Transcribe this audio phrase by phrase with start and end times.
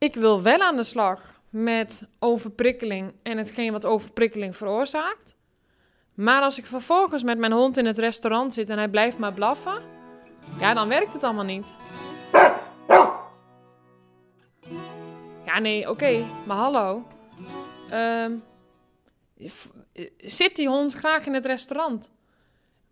[0.00, 5.36] ik wil wel aan de slag met overprikkeling en hetgeen wat overprikkeling veroorzaakt.
[6.14, 9.32] Maar als ik vervolgens met mijn hond in het restaurant zit en hij blijft maar
[9.32, 9.82] blaffen,
[10.58, 11.76] ja, dan werkt het allemaal niet.
[15.44, 17.06] Ja, nee, oké, maar hallo.
[17.90, 18.32] Ehm,
[20.16, 22.12] zit die hond graag in het restaurant?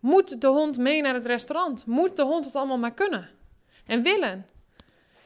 [0.00, 1.86] Moet de hond mee naar het restaurant?
[1.86, 3.30] Moet de hond het allemaal maar kunnen?
[3.86, 4.46] En willen?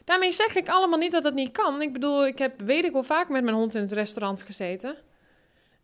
[0.05, 1.83] Daarmee zeg ik allemaal niet dat het niet kan.
[1.83, 4.97] Ik bedoel, ik heb weet ik wel vaak met mijn hond in het restaurant gezeten.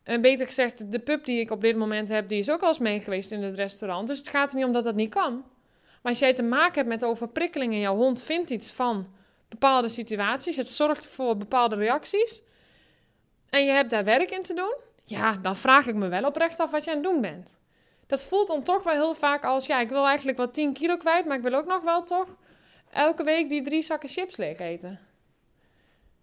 [0.03, 2.69] En beter gezegd, de pup die ik op dit moment heb, die is ook al
[2.69, 4.09] eens mee geweest in het restaurant.
[4.09, 5.45] Dus het gaat er niet om dat dat niet kan.
[6.03, 9.09] Maar als jij te maken hebt met overprikkelingen, jouw hond vindt iets van
[9.49, 12.43] bepaalde situaties, het zorgt voor bepaalde reacties,
[13.51, 14.75] en je hebt daar werk in te doen,
[15.05, 17.59] ja, dan vraag ik me wel oprecht af wat je aan het doen bent.
[18.07, 20.97] Dat voelt dan toch wel heel vaak als, ja, ik wil eigenlijk wel 10 kilo
[20.97, 22.37] kwijt, maar ik wil ook nog wel toch
[22.91, 24.99] elke week die drie zakken chips leeg eten.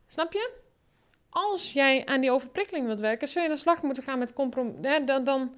[0.07, 0.51] Snap je?
[1.29, 4.33] Als jij aan die overprikkeling wilt werken, zul je aan de slag moeten gaan met
[4.33, 4.75] compromis.
[5.05, 5.55] Dan, dan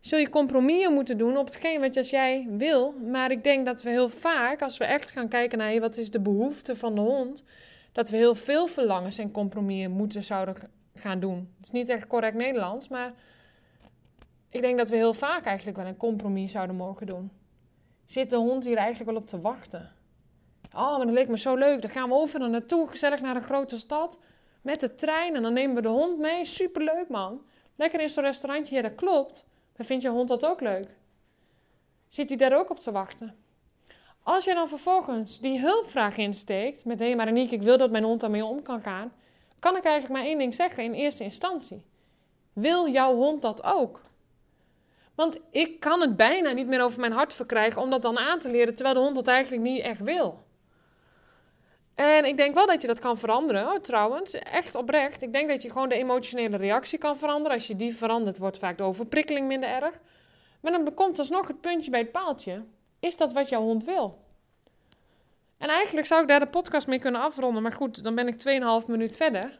[0.00, 2.92] zul je compromissen moeten doen op hetgeen wat jij wil.
[2.92, 6.10] Maar ik denk dat we heel vaak, als we echt gaan kijken naar wat is
[6.10, 7.44] de behoefte van de hond,
[7.92, 10.54] dat we heel veel verlangens en compromissen moeten zouden
[10.94, 11.54] gaan doen.
[11.56, 13.12] Het is niet echt correct Nederlands, maar
[14.48, 17.30] ik denk dat we heel vaak eigenlijk wel een compromis zouden mogen doen.
[18.06, 19.92] Zit de hond hier eigenlijk wel op te wachten?
[20.78, 21.82] Oh, maar dat leek me zo leuk.
[21.82, 24.20] Dan gaan we over naar naartoe, gezellig naar een grote stad.
[24.62, 26.44] Met de trein en dan nemen we de hond mee.
[26.44, 27.42] Superleuk, man.
[27.76, 28.74] Lekker in zo'n restaurantje.
[28.74, 29.44] Ja, dat klopt.
[29.76, 30.86] Maar vindt je hond dat ook leuk?
[32.08, 33.36] Zit hij daar ook op te wachten?
[34.22, 37.90] Als je dan vervolgens die hulpvraag insteekt met hé, hey, maar Aniek, ik wil dat
[37.90, 39.12] mijn hond daarmee om kan gaan,
[39.58, 41.84] kan ik eigenlijk maar één ding zeggen in eerste instantie.
[42.52, 44.02] Wil jouw hond dat ook?
[45.14, 48.38] Want ik kan het bijna niet meer over mijn hart verkrijgen om dat dan aan
[48.38, 50.46] te leren, terwijl de hond dat eigenlijk niet echt wil.
[51.98, 54.32] En ik denk wel dat je dat kan veranderen, oh, trouwens.
[54.32, 55.22] Echt oprecht.
[55.22, 57.56] Ik denk dat je gewoon de emotionele reactie kan veranderen.
[57.56, 60.00] Als je die verandert, wordt vaak de overprikkeling minder erg.
[60.60, 62.62] Maar dan komt alsnog het puntje bij het paaltje.
[63.00, 64.18] Is dat wat jouw hond wil?
[65.58, 67.62] En eigenlijk zou ik daar de podcast mee kunnen afronden.
[67.62, 68.34] Maar goed, dan ben ik
[68.82, 69.58] 2,5 minuut verder.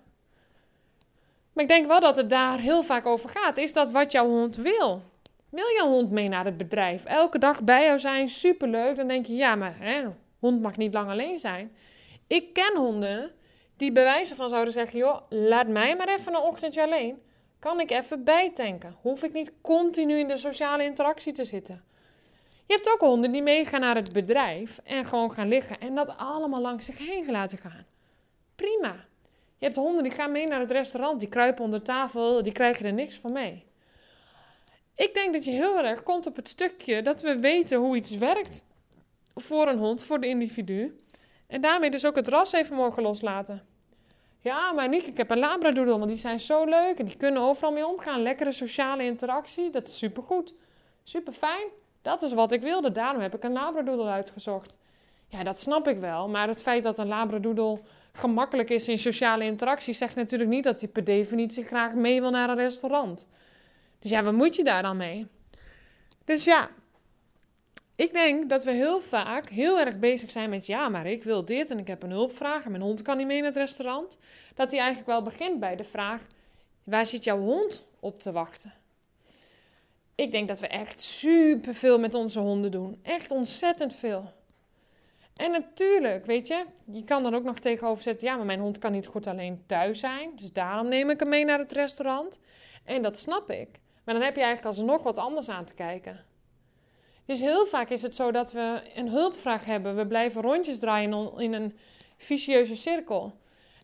[1.53, 3.57] Maar ik denk wel dat het daar heel vaak over gaat.
[3.57, 5.03] Is dat wat jouw hond wil?
[5.49, 7.05] Wil jouw hond mee naar het bedrijf?
[7.05, 8.97] Elke dag bij jou zijn, superleuk.
[8.97, 10.05] Dan denk je, ja, maar hè,
[10.39, 11.73] hond mag niet lang alleen zijn.
[12.29, 13.33] Ik ken honden
[13.77, 17.23] die bij wijze van zouden zeggen: joh, laat mij maar even een ochtendje alleen.
[17.59, 18.97] Kan ik even bijtanken?
[19.01, 21.85] Hoef ik niet continu in de sociale interactie te zitten?
[22.67, 26.17] Je hebt ook honden die meegaan naar het bedrijf en gewoon gaan liggen en dat
[26.17, 27.87] allemaal langs zich heen laten gaan.
[28.55, 29.07] Prima.
[29.59, 32.87] Je hebt honden die gaan mee naar het restaurant, die kruipen onder tafel, die krijgen
[32.87, 33.65] er niks van mee.
[34.95, 38.17] Ik denk dat je heel erg komt op het stukje dat we weten hoe iets
[38.17, 38.65] werkt
[39.35, 41.01] voor een hond, voor de individu.
[41.49, 43.63] En daarmee dus ook het ras even mogen loslaten.
[44.41, 47.43] Ja, maar niet, ik heb een labradoodle, want die zijn zo leuk en die kunnen
[47.43, 48.23] overal mee omgaan.
[48.23, 50.55] Lekkere sociale interactie, dat is supergoed.
[51.05, 51.67] Super fijn,
[52.03, 52.93] dat is wat ik wilde.
[52.93, 54.79] Daarom heb ik een labradoodle uitgezocht.
[55.29, 57.81] Ja, dat snap ik wel, maar het feit dat een labradoodle
[58.13, 59.95] gemakkelijk is in sociale interactie...
[59.95, 63.29] zegt natuurlijk niet dat hij per definitie graag mee wil naar een restaurant.
[63.99, 65.27] Dus ja, wat moet je daar dan mee?
[66.25, 66.69] Dus ja,
[67.99, 71.45] ik denk dat we heel vaak heel erg bezig zijn met ja, maar ik wil
[71.45, 74.19] dit en ik heb een hulpvraag en mijn hond kan niet mee in het restaurant.
[74.55, 76.27] Dat hij eigenlijk wel begint bij de vraag:
[76.85, 78.73] waar zit jouw hond op te wachten?
[80.15, 82.99] Ik denk dat we echt super veel met onze honden doen.
[83.03, 84.25] Echt ontzettend veel.
[85.37, 88.79] En natuurlijk, weet je, je kan dan ook nog tegenover zetten: ja, maar mijn hond
[88.79, 90.31] kan niet goed alleen thuis zijn.
[90.37, 92.41] Dus daarom neem ik hem mee naar het restaurant.
[92.85, 93.69] En dat snap ik.
[94.05, 96.28] Maar dan heb je eigenlijk alsnog wat anders aan te kijken.
[97.29, 99.97] Dus heel vaak is het zo dat we een hulpvraag hebben.
[99.97, 101.79] We blijven rondjes draaien in een
[102.17, 103.33] vicieuze cirkel.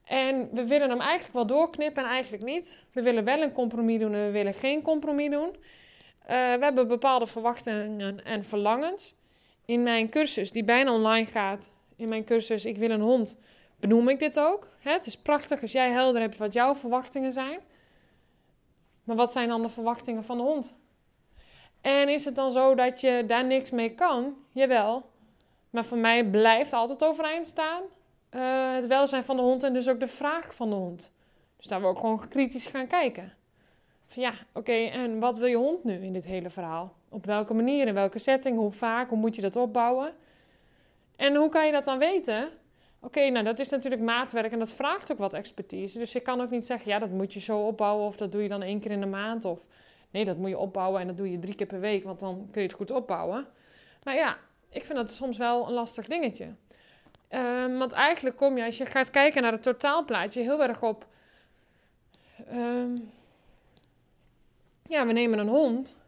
[0.05, 2.84] En we willen hem eigenlijk wel doorknippen en eigenlijk niet.
[2.93, 5.49] We willen wel een compromis doen en we willen geen compromis doen.
[5.49, 5.56] Uh,
[6.27, 9.15] we hebben bepaalde verwachtingen en verlangens.
[9.65, 13.38] In mijn cursus, die bijna online gaat, in mijn cursus Ik wil een hond,
[13.81, 14.69] benoem ik dit ook.
[14.78, 17.61] Het is prachtig als jij helder hebt wat jouw verwachtingen zijn.
[19.05, 20.76] Maar wat zijn dan de verwachtingen van de hond?
[21.84, 24.36] En is het dan zo dat je daar niks mee kan?
[24.52, 25.10] Jawel.
[25.70, 27.82] Maar voor mij blijft altijd overeind staan
[28.34, 31.12] uh, het welzijn van de hond en dus ook de vraag van de hond.
[31.56, 33.32] Dus daar we ook gewoon kritisch gaan kijken.
[34.06, 36.92] Van ja, oké, en wat wil je hond nu in dit hele verhaal?
[37.08, 40.14] Op welke manier, in welke setting, hoe vaak, hoe moet je dat opbouwen?
[41.16, 42.48] En hoe kan je dat dan weten?
[43.00, 45.98] Oké, nou dat is natuurlijk maatwerk en dat vraagt ook wat expertise.
[45.98, 48.42] Dus je kan ook niet zeggen, ja, dat moet je zo opbouwen of dat doe
[48.42, 49.44] je dan één keer in de maand.
[49.44, 49.66] Of
[50.14, 52.49] Nee, dat moet je opbouwen en dat doe je drie keer per week, want dan
[52.50, 53.46] kun je het goed opbouwen.
[54.02, 54.38] Maar ja,
[54.69, 56.55] ik vind dat soms wel een lastig dingetje.
[57.28, 61.06] Ehm, want eigenlijk kom je, als je gaat kijken naar het totaalplaatje, heel erg op.
[62.49, 62.96] Ehm,
[64.87, 65.99] ja, we nemen een hond.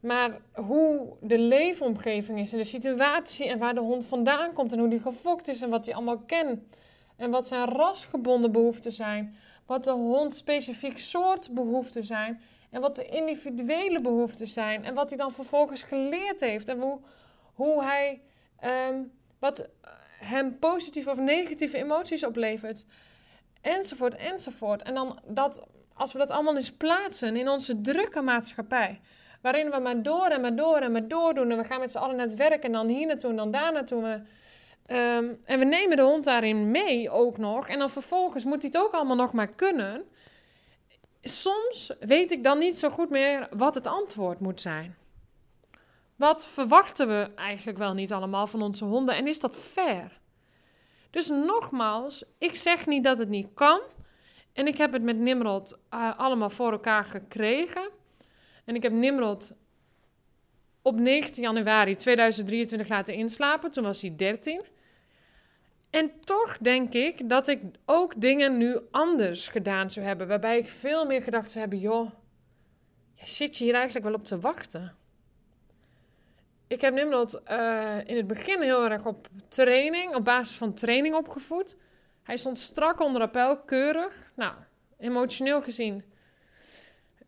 [0.00, 4.78] Maar hoe de leefomgeving is en de situatie en waar de hond vandaan komt en
[4.78, 6.76] hoe die gefokt is en wat hij allemaal kent.
[7.22, 9.36] En wat zijn rasgebonden behoeften zijn.
[9.66, 12.40] Wat de hond specifiek soort behoeften zijn.
[12.70, 14.84] En wat de individuele behoeften zijn.
[14.84, 16.68] En wat hij dan vervolgens geleerd heeft.
[16.68, 17.00] En hoe,
[17.54, 18.20] hoe hij,
[18.90, 19.68] um, wat
[20.18, 22.84] hem positieve of negatieve emoties oplevert.
[23.60, 24.82] Enzovoort, enzovoort.
[24.82, 25.62] En dan dat,
[25.94, 29.00] als we dat allemaal eens plaatsen in onze drukke maatschappij.
[29.40, 31.50] Waarin we maar door en maar door en maar door doen.
[31.50, 33.50] En we gaan met z'n allen naar het werk en dan hier naartoe en dan
[33.50, 34.02] daar naartoe.
[34.02, 34.22] We,
[34.86, 37.68] um, en we nemen de hond daarin mee ook nog.
[37.68, 40.04] En dan vervolgens moet hij het ook allemaal nog maar kunnen.
[41.20, 44.96] Soms weet ik dan niet zo goed meer wat het antwoord moet zijn.
[46.16, 50.20] Wat verwachten we eigenlijk wel niet allemaal van onze honden en is dat fair?
[51.10, 53.80] Dus nogmaals, ik zeg niet dat het niet kan.
[54.52, 57.88] En ik heb het met Nimrod uh, allemaal voor elkaar gekregen.
[58.64, 59.54] En ik heb Nimrod
[60.82, 63.70] op 19 januari 2023 laten inslapen.
[63.70, 64.62] Toen was hij 13.
[65.90, 70.28] En toch denk ik dat ik ook dingen nu anders gedaan zou hebben.
[70.28, 72.10] Waarbij ik veel meer gedacht zou hebben: joh,
[73.14, 74.96] zit je hier eigenlijk wel op te wachten?
[76.66, 81.14] Ik heb Nimrod uh, in het begin heel erg op training, op basis van training
[81.14, 81.76] opgevoed.
[82.22, 84.32] Hij stond strak onder appel, keurig.
[84.36, 84.54] Nou,
[84.98, 86.11] emotioneel gezien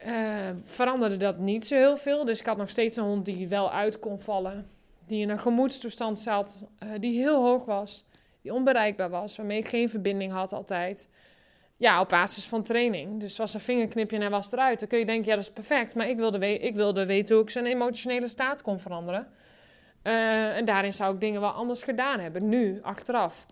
[0.07, 2.25] uh, veranderde dat niet zo heel veel.
[2.25, 4.69] Dus ik had nog steeds een hond die wel uit kon vallen.
[5.07, 8.05] Die in een gemoedstoestand zat, uh, die heel hoog was.
[8.43, 11.09] Die onbereikbaar was, waarmee ik geen verbinding had altijd.
[11.77, 13.21] Ja, op basis van training.
[13.21, 14.79] Dus was een vingerknipje en hij was eruit.
[14.79, 15.95] Dan kun je denken, ja, dat is perfect.
[15.95, 19.27] Maar ik wilde, we ik wilde weten hoe ik zijn emotionele staat kon veranderen.
[20.03, 23.47] Uh, en daarin zou ik dingen wel anders gedaan hebben, nu, achteraf.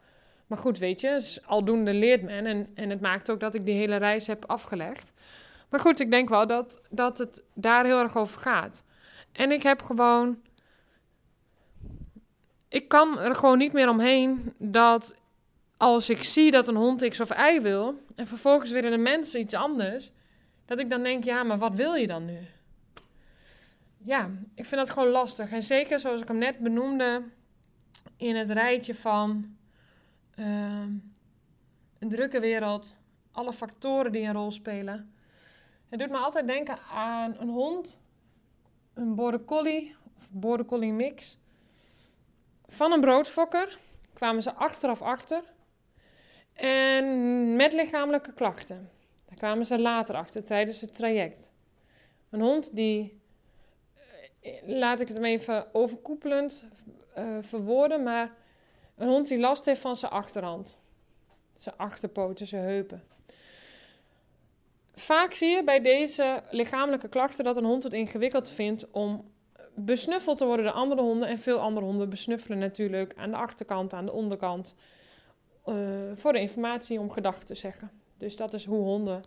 [0.46, 2.46] Maar goed, weet je, dus aldoende leert men.
[2.46, 5.12] En, en het maakt ook dat ik die hele reis heb afgelegd.
[5.72, 8.84] Maar goed, ik denk wel dat, dat het daar heel erg over gaat.
[9.32, 10.42] En ik heb gewoon.
[12.68, 15.14] Ik kan er gewoon niet meer omheen dat
[15.76, 18.04] als ik zie dat een hond X of Y wil.
[18.14, 20.12] en vervolgens willen de mensen iets anders.
[20.64, 22.38] dat ik dan denk: ja, maar wat wil je dan nu?
[23.98, 25.50] Ja, ik vind dat gewoon lastig.
[25.50, 27.22] En zeker zoals ik hem net benoemde.
[28.16, 29.56] in het rijtje van.
[30.36, 30.84] Uh,
[31.98, 32.94] een drukke wereld.
[33.32, 35.12] alle factoren die een rol spelen
[35.92, 38.00] het doet me altijd denken aan een hond,
[38.94, 41.38] een border collie of border collie mix.
[42.66, 43.78] Van een broodfokker
[44.12, 45.42] kwamen ze achteraf achter.
[46.52, 48.90] En met lichamelijke klachten.
[49.26, 51.52] Daar kwamen ze later achter tijdens het traject.
[52.30, 53.20] Een hond die,
[54.40, 56.68] eh, laat ik het hem even overkoepelend
[57.18, 58.34] uh, verwoorden, maar
[58.96, 60.78] een hond die last heeft van zijn achterhand.
[61.52, 63.04] Zijn achterpoten, zijn heupen.
[64.94, 69.30] Vaak zie je bij deze lichamelijke klachten dat een hond het ingewikkeld vindt om
[69.74, 71.28] besnuffeld te worden door andere honden.
[71.28, 74.74] En veel andere honden besnuffelen natuurlijk aan de achterkant, aan de onderkant.
[75.66, 75.76] Uh,
[76.14, 77.90] voor de informatie om gedachten te zeggen.
[78.16, 79.20] Dus dat is hoe honden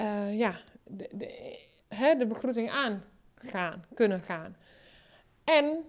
[0.00, 4.56] uh, ja, de, de, de begroeting aangaan, kunnen gaan.
[5.44, 5.84] En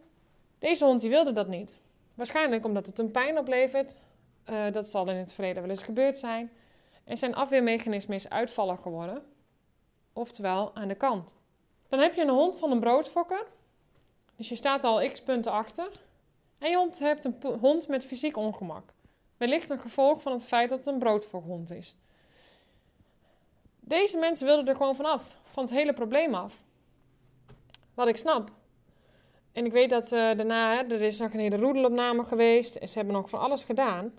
[0.60, 1.81] deze hond die wilde dat niet.
[2.13, 4.00] Waarschijnlijk omdat het een pijn oplevert.
[4.50, 6.51] Uh, dat zal in het verleden wel eens gebeurd zijn.
[7.03, 9.24] En zijn afweermechanisme is uitvallen geworden.
[10.13, 11.38] Oftewel aan de kant.
[11.88, 13.45] Dan heb je een hond van een broodfokker.
[14.36, 15.91] Dus je staat al x punten achter.
[16.60, 18.93] En je hond hebt een hond met fysiek ongemak.
[19.38, 21.95] Wellicht een gevolg van het feit dat het een broodfokhond is.
[23.79, 25.41] Deze mensen wilden er gewoon vanaf.
[25.43, 26.63] Van het hele probleem af.
[27.93, 28.51] Wat ik snap.
[29.51, 32.75] En ik weet dat uh, daarna, hè, er is nog een hele roedelopname geweest.
[32.75, 34.13] En ze hebben nog van alles gedaan.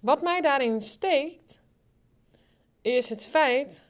[0.00, 1.60] Wat mij daarin steekt,
[2.82, 3.86] is het feit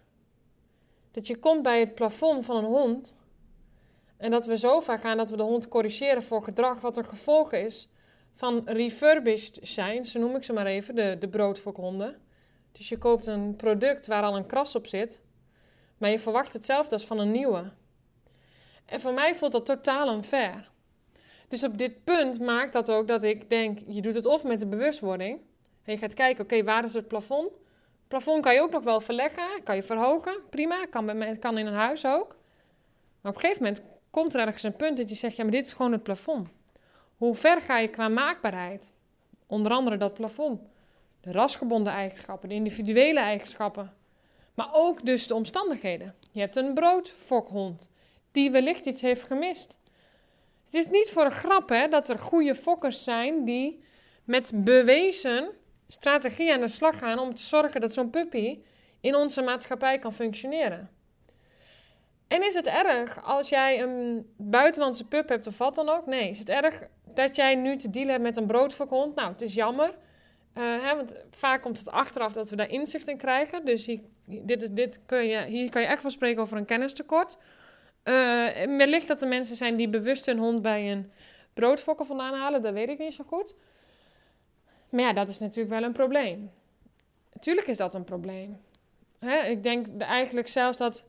[1.10, 3.16] dat je komt bij het plafond van een hond.
[4.16, 7.04] En dat we zo vaak gaan dat we de hond corrigeren voor gedrag wat een
[7.04, 7.88] gevolg is
[8.34, 12.16] van refurbished zijn, zo noem ik ze maar even, de, de broodfokhonden.
[12.72, 15.20] Dus je koopt een product waar al een kras op zit,
[15.96, 17.72] maar je verwacht hetzelfde als van een nieuwe.
[18.84, 20.70] En voor mij voelt dat totaal unfair.
[21.48, 24.60] Dus op dit punt maakt dat ook dat ik denk, je doet het of met
[24.60, 25.40] de bewustwording.
[25.82, 27.52] En je gaat kijken, oké, waar is het plafond?
[28.08, 31.74] Plafond kan je ook nog wel verleggen, kan je verhogen, prima, kan, kan in een
[31.74, 32.36] huis ook.
[33.20, 35.52] Maar op een gegeven moment komt er ergens een punt dat je zegt, ja, maar
[35.52, 36.48] dit is gewoon het plafond.
[37.16, 38.92] Hoe ver ga je qua maakbaarheid?
[39.46, 40.60] Onder andere dat plafond.
[41.20, 43.94] De rasgebonden eigenschappen, de individuele eigenschappen.
[44.54, 46.14] Maar ook dus de omstandigheden.
[46.32, 47.90] Je hebt een broodfokhond
[48.32, 49.78] die wellicht iets heeft gemist.
[50.64, 53.84] Het is niet voor een grap hè, dat er goede fokkers zijn die
[54.24, 55.50] met bewezen
[55.88, 58.58] strategie aan de slag gaan om te zorgen dat zo'n puppy
[59.00, 60.90] in onze maatschappij kan functioneren.
[62.28, 66.06] En is het erg als jij een buitenlandse pup hebt of wat dan ook?
[66.06, 66.28] Nee.
[66.28, 69.14] Is het erg dat jij nu te dealen hebt met een broodvakhond?
[69.14, 69.94] Nou, het is jammer.
[70.54, 73.64] Uh, hè, want vaak komt het achteraf dat we daar inzicht in krijgen.
[73.64, 76.64] Dus hier, dit is, dit kun je, hier kan je echt wel spreken over een
[76.64, 77.36] kennistekort.
[78.04, 81.12] Uh, wellicht dat er mensen zijn die bewust hun hond bij een
[81.54, 82.62] broodfokker vandaan halen.
[82.62, 83.54] Dat weet ik niet zo goed.
[84.88, 86.50] Maar ja, dat is natuurlijk wel een probleem.
[87.32, 88.58] Natuurlijk is dat een probleem.
[89.18, 91.04] Hè, ik denk eigenlijk zelfs dat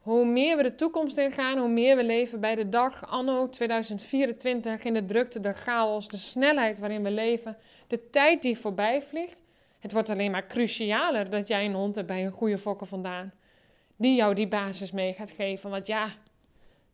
[0.00, 4.84] hoe meer we de toekomst ingaan, hoe meer we leven bij de dag anno 2024
[4.84, 7.56] in de drukte, de chaos, de snelheid waarin we leven,
[7.86, 9.42] de tijd die voorbij vliegt.
[9.78, 13.32] Het wordt alleen maar crucialer dat jij een hond hebt bij een goede fokker vandaan.
[13.96, 15.70] Die jou die basis mee gaat geven.
[15.70, 16.04] Want ja,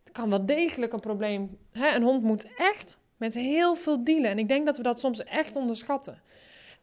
[0.03, 1.57] het kan wel degelijk een probleem.
[1.71, 1.95] Hè?
[1.95, 4.29] Een hond moet echt met heel veel dealen.
[4.29, 6.21] En ik denk dat we dat soms echt onderschatten.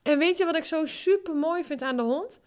[0.02, 2.40] En weet je wat ik zo super mooi vind aan de hond?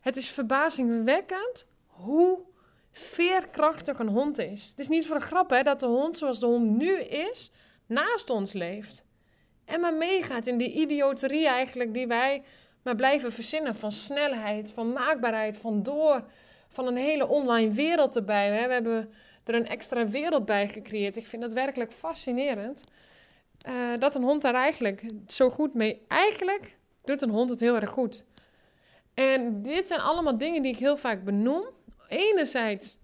[0.00, 2.38] Het is verbazingwekkend hoe
[2.92, 4.68] veerkrachtig een hond is.
[4.70, 7.50] Het is niet voor de grap hè, dat de hond zoals de hond nu is,
[7.86, 9.04] naast ons leeft.
[9.64, 12.42] En maar meegaat in die idioterie eigenlijk die wij
[12.82, 13.74] maar blijven verzinnen.
[13.74, 16.24] Van snelheid, van maakbaarheid, van door,
[16.68, 18.50] van een hele online wereld erbij.
[18.50, 18.66] Hè.
[18.66, 19.12] We hebben
[19.44, 21.16] er een extra wereld bij gecreëerd.
[21.16, 22.84] Ik vind dat werkelijk fascinerend.
[23.68, 26.04] Uh, dat een hond daar eigenlijk zo goed mee...
[26.08, 28.24] Eigenlijk doet een hond het heel erg goed.
[29.14, 31.66] En dit zijn allemaal dingen die ik heel vaak benoem
[32.08, 32.98] enerzijds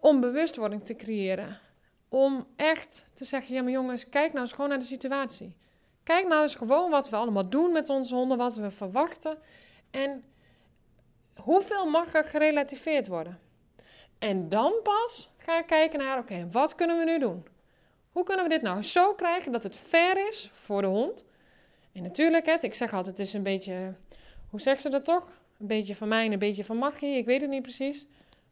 [0.00, 1.60] om bewustwording te creëren.
[2.08, 5.56] Om echt te zeggen, ja maar jongens, kijk nou eens gewoon naar de situatie.
[6.02, 9.38] Kijk nou eens gewoon wat we allemaal doen met onze honden, wat we verwachten.
[9.90, 10.24] En
[11.36, 13.40] hoeveel mag er gerelativeerd worden?
[14.18, 17.46] En dan pas ga ik kijken naar, oké, wat kunnen we nu doen?
[18.12, 21.24] Hoe kunnen we dit nou zo krijgen dat het fair is voor de hond?
[21.92, 23.94] En natuurlijk, het, ik zeg altijd, het is een beetje,
[24.50, 25.32] hoe zeggen ze dat toch?
[25.58, 27.16] Een beetje van mij en een beetje van magie.
[27.16, 28.06] Ik weet het niet precies.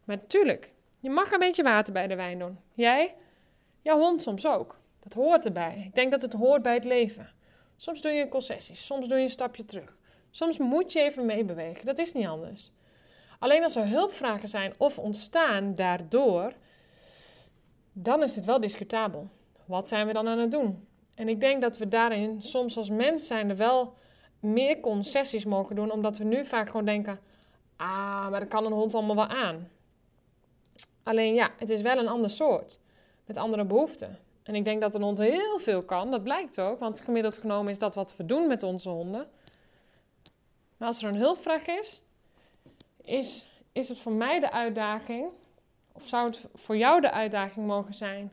[0.05, 2.59] Maar natuurlijk, je mag een beetje water bij de wijn doen.
[2.75, 3.15] Jij?
[3.83, 4.79] Jouw hond soms ook.
[5.01, 5.83] Dat hoort erbij.
[5.87, 7.33] Ik denk dat het hoort bij het leven.
[7.77, 9.97] Soms doe je een concessie, soms doe je een stapje terug.
[10.31, 11.85] Soms moet je even meebewegen.
[11.85, 12.71] Dat is niet anders.
[13.39, 16.53] Alleen als er hulpvragen zijn of ontstaan daardoor,
[17.93, 19.29] dan is het wel discutabel.
[19.71, 20.87] Wat zijn we dan aan het doen?
[21.15, 23.95] En ik denk dat we daarin soms als mens zijn er wel
[24.41, 27.21] meer concessies mogen doen, omdat we nu vaak gewoon denken:
[27.77, 29.69] ah, maar dat kan een hond allemaal wel aan.
[31.03, 32.79] Alleen ja, het is wel een ander soort,
[33.25, 34.19] met andere behoeften.
[34.43, 37.71] En ik denk dat een hond heel veel kan, dat blijkt ook, want gemiddeld genomen
[37.71, 39.27] is dat wat we doen met onze honden.
[40.77, 42.03] Maar als er een hulpvraag is,
[43.03, 45.29] is, is het voor mij de uitdaging,
[45.93, 48.33] of zou het voor jou de uitdaging mogen zijn?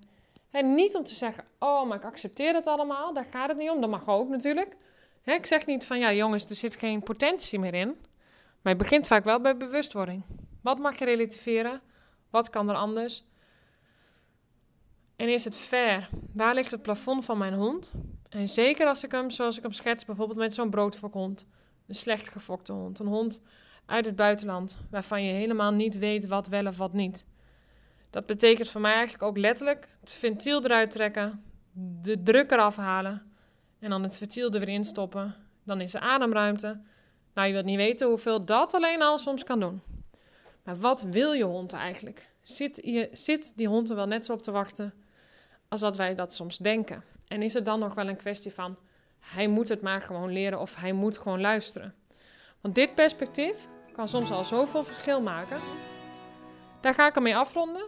[0.57, 3.69] En niet om te zeggen, oh, maar ik accepteer het allemaal, daar gaat het niet
[3.69, 4.75] om, dat mag ook natuurlijk
[5.35, 7.87] ik zeg niet van ja, jongens, er zit geen potentie meer in.
[8.61, 10.23] Maar het begint vaak wel bij bewustwording.
[10.61, 11.81] Wat mag je relativeren?
[12.29, 13.23] Wat kan er anders?
[15.15, 16.09] En is het fair?
[16.33, 17.93] Waar ligt het plafond van mijn hond?
[18.29, 21.47] En zeker als ik hem, zoals ik hem schets, bijvoorbeeld met zo'n broodfokhond.
[21.87, 22.99] Een slecht gefokte hond.
[22.99, 23.41] Een hond
[23.85, 27.25] uit het buitenland, waarvan je helemaal niet weet wat wel of wat niet.
[28.09, 31.43] Dat betekent voor mij eigenlijk ook letterlijk het ventiel eruit trekken,
[32.01, 33.31] de druk eraf halen
[33.79, 35.35] en dan het ventiel er weer in stoppen.
[35.63, 36.79] Dan is er ademruimte.
[37.33, 39.81] Nou, je wilt niet weten hoeveel dat alleen al soms kan doen.
[40.63, 42.29] Maar wat wil je hond eigenlijk?
[42.41, 44.93] Zit, je, zit die hond er wel net zo op te wachten
[45.67, 47.03] als dat wij dat soms denken?
[47.27, 48.77] En is het dan nog wel een kwestie van
[49.19, 51.95] hij moet het maar gewoon leren of hij moet gewoon luisteren?
[52.61, 55.59] Want dit perspectief kan soms al zoveel verschil maken.
[56.81, 57.87] Daar ga ik ermee afronden.